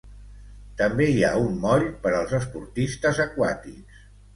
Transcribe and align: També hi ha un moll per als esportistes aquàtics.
També 0.79 1.07
hi 1.17 1.21
ha 1.27 1.31
un 1.43 1.61
moll 1.67 1.87
per 2.07 2.17
als 2.23 2.37
esportistes 2.41 3.27
aquàtics. 3.31 4.07